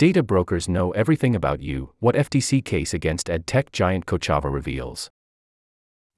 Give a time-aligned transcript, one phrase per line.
[0.00, 5.10] Data brokers know everything about you, what FTC case against ad tech giant Kochava reveals.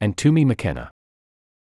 [0.00, 0.92] Anne Toomey McKenna.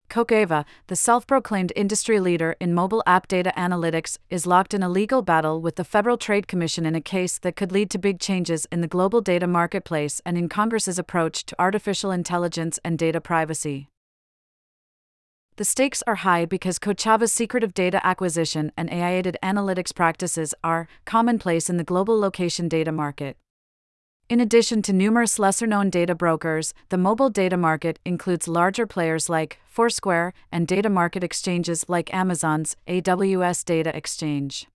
[0.09, 4.89] Kochava, the self proclaimed industry leader in mobile app data analytics, is locked in a
[4.89, 8.19] legal battle with the Federal Trade Commission in a case that could lead to big
[8.19, 13.21] changes in the global data marketplace and in Congress's approach to artificial intelligence and data
[13.21, 13.87] privacy.
[15.61, 20.87] The stakes are high because Kochava's secretive data acquisition and AI aided analytics practices are
[21.05, 23.37] commonplace in the global location data market.
[24.27, 29.29] In addition to numerous lesser known data brokers, the mobile data market includes larger players
[29.29, 34.67] like Foursquare and data market exchanges like Amazon's AWS Data Exchange.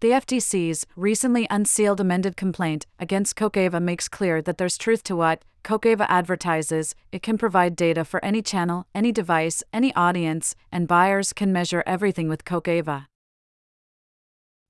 [0.00, 5.42] The FTC's recently unsealed amended complaint against Kochava makes clear that there's truth to what
[5.64, 6.94] Kochava advertises.
[7.12, 11.82] It can provide data for any channel, any device, any audience, and buyers can measure
[11.86, 13.06] everything with Kochava.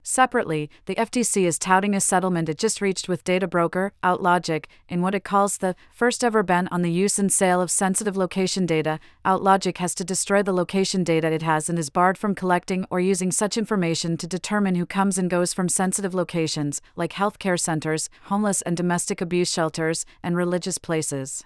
[0.09, 5.02] Separately, the FTC is touting a settlement it just reached with data broker OutLogic in
[5.02, 8.66] what it calls the first ever ban on the use and sale of sensitive location
[8.66, 9.01] data.
[9.24, 13.01] OutLogic has to destroy the location data it has and is barred from collecting or
[13.01, 18.09] using such information to determine who comes and goes from sensitive locations, like healthcare centers,
[18.26, 21.45] homeless and domestic abuse shelters, and religious places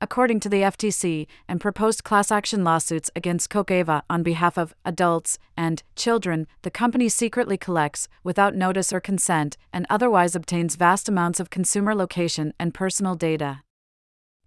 [0.00, 5.38] according to the FTC, and proposed class action lawsuits against Kochava on behalf of adults
[5.56, 11.40] and children, the company secretly collects, without notice or consent, and otherwise obtains vast amounts
[11.40, 13.62] of consumer location and personal data.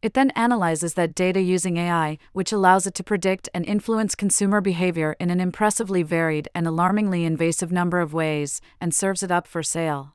[0.01, 4.59] It then analyzes that data using AI, which allows it to predict and influence consumer
[4.59, 9.47] behavior in an impressively varied and alarmingly invasive number of ways, and serves it up
[9.47, 10.12] for sale.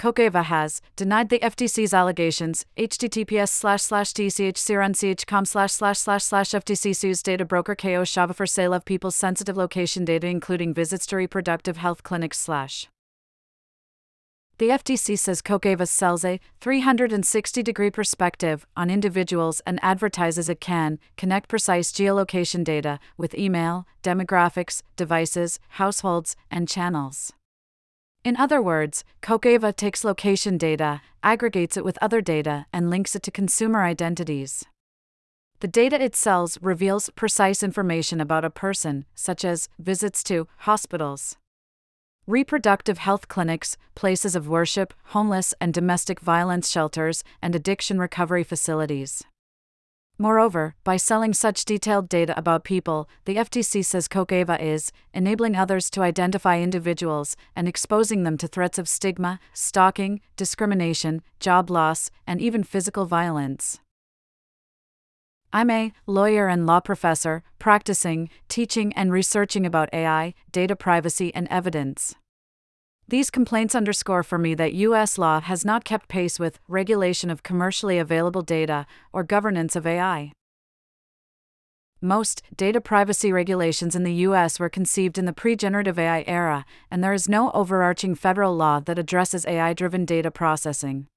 [0.00, 2.64] Kochava has denied the FTC's allegations.
[2.78, 8.72] https slash slash techcrunch.com slash slash slash slash FTC sues data broker Kochava for sale
[8.72, 12.88] of people's sensitive location data, including visits to reproductive health clinics slash.
[14.56, 20.98] The FTC says Kochava sells a 360 degree perspective on individuals and advertises it can
[21.18, 27.34] connect precise geolocation data with email, demographics, devices, households, and channels.
[28.22, 33.22] In other words, Kochava takes location data, aggregates it with other data, and links it
[33.22, 34.64] to consumer identities.
[35.60, 41.38] The data it sells reveals precise information about a person, such as visits to hospitals,
[42.26, 49.24] reproductive health clinics, places of worship, homeless and domestic violence shelters, and addiction recovery facilities.
[50.20, 55.88] Moreover, by selling such detailed data about people, the FTC says Kochava is enabling others
[55.88, 62.38] to identify individuals and exposing them to threats of stigma, stalking, discrimination, job loss, and
[62.38, 63.80] even physical violence.
[65.54, 71.48] I'm a lawyer and law professor, practicing, teaching, and researching about AI, data privacy, and
[71.48, 72.14] evidence.
[73.10, 75.18] These complaints underscore for me that U.S.
[75.18, 80.30] law has not kept pace with regulation of commercially available data or governance of AI.
[82.00, 84.60] Most data privacy regulations in the U.S.
[84.60, 88.78] were conceived in the pre generative AI era, and there is no overarching federal law
[88.78, 91.08] that addresses AI driven data processing.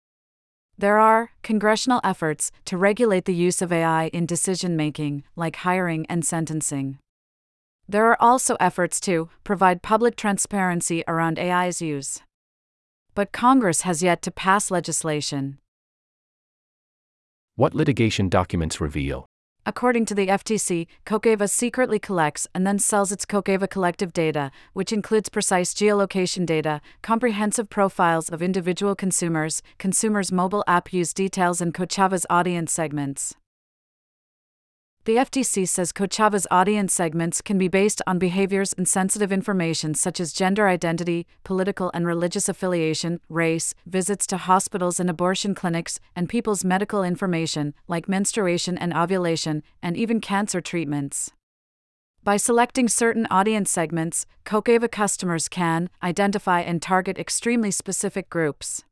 [0.75, 6.07] There are congressional efforts to regulate the use of AI in decision making, like hiring
[6.07, 6.97] and sentencing.
[7.93, 12.21] There are also efforts to provide public transparency around AI's use.
[13.13, 15.59] But Congress has yet to pass legislation.
[17.55, 19.27] What litigation documents reveal?
[19.63, 24.91] According to the FTC, Kochava secretly collects and then sells its Kochava collective data, which
[24.91, 31.75] includes precise geolocation data, comprehensive profiles of individual consumers, consumers' mobile app use details, and
[31.75, 33.35] Kochava's audience segments.
[35.05, 40.21] The FTC says Kochava's audience segments can be based on behaviors and sensitive information such
[40.21, 46.29] as gender identity, political and religious affiliation, race, visits to hospitals and abortion clinics, and
[46.29, 51.31] people's medical information, like menstruation and ovulation, and even cancer treatments.
[52.23, 58.85] By selecting certain audience segments, Kochava customers can identify and target extremely specific groups.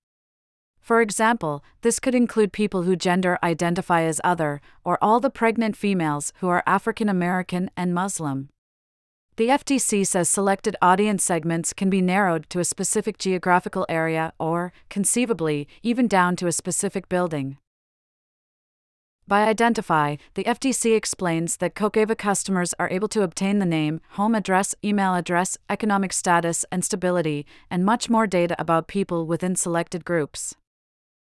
[0.82, 5.78] For example, this could include people who gender identify as other, or all the pregnant
[5.78, 8.50] females who are African American and Muslim.
[9.38, 14.74] The FTC says selected audience segments can be narrowed to a specific geographical area or,
[14.90, 17.58] conceivably, even down to a specific building.
[19.28, 24.36] By Identify, the FTC explains that Kochava customers are able to obtain the name, home
[24.36, 30.04] address, email address, economic status, and stability, and much more data about people within selected
[30.04, 30.56] groups.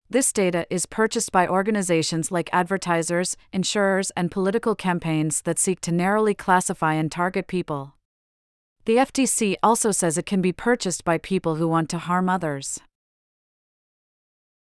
[0.07, 5.91] This data is purchased by organizations like advertisers, insurers, and political campaigns that seek to
[5.91, 7.95] narrowly classify and target people.
[8.85, 12.79] The FTC also says it can be purchased by people who want to harm others.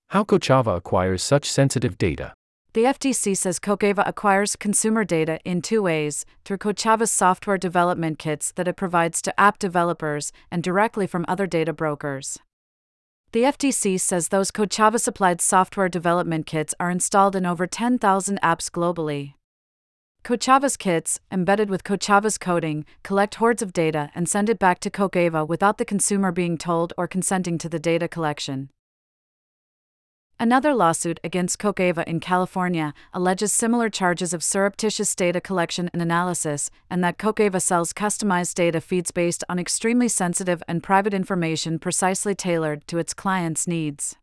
[0.07, 2.33] How Kochava acquires such sensitive data.
[2.73, 8.51] The FTC says Kochava acquires consumer data in two ways through Kochava's software development kits
[8.53, 12.39] that it provides to app developers and directly from other data brokers.
[13.31, 18.71] The FTC says those Kochava supplied software development kits are installed in over 10,000 apps
[18.71, 19.35] globally.
[20.23, 24.89] Kochava's kits, embedded with Kochava's coding, collect hordes of data and send it back to
[24.89, 28.71] Kochava without the consumer being told or consenting to the data collection.
[30.41, 36.71] Another lawsuit against Kochava in California alleges similar charges of surreptitious data collection and analysis,
[36.89, 42.33] and that Kochava sells customized data feeds based on extremely sensitive and private information precisely
[42.33, 44.15] tailored to its clients' needs.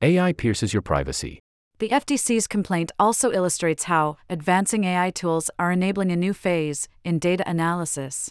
[0.00, 1.40] AI pierces your privacy.
[1.80, 7.18] The FTC's complaint also illustrates how advancing AI tools are enabling a new phase in
[7.18, 8.30] data analysis.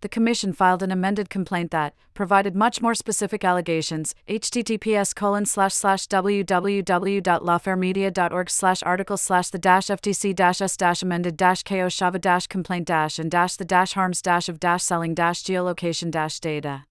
[0.00, 4.14] the Commission filed an amended complaint that provided much more specific allegations.
[4.28, 11.36] https colon slash slash www.lawfaremedia.org slash article slash the dash ftc dash s dash amended
[11.36, 15.42] dash kochava dash complaint dash and dash the dash harms dash of dash selling dash
[15.42, 16.84] geolocation dash data.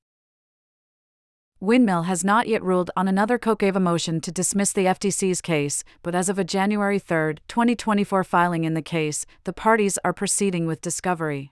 [1.59, 6.13] Winmill has not yet ruled on another Kochava motion to dismiss the FTC's case, but
[6.13, 10.81] as of a January 3, 2024 filing in the case, the parties are proceeding with
[10.81, 11.51] discovery.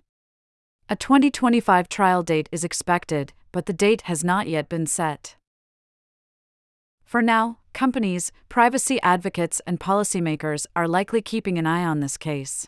[0.87, 5.35] A 2025 trial date is expected, but the date has not yet been set.
[7.03, 12.67] For now, companies, privacy advocates, and policymakers are likely keeping an eye on this case.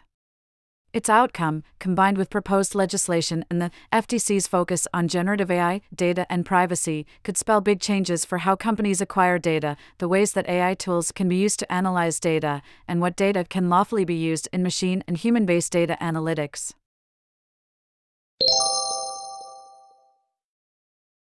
[0.93, 6.43] Its outcome, combined with proposed legislation and the FTC's focus on generative AI, data, and
[6.43, 11.11] privacy, could spell big changes for how companies acquire data, the ways that AI tools
[11.11, 15.03] can be used to analyze data, and what data can lawfully be used in machine
[15.07, 16.73] and human based data analytics.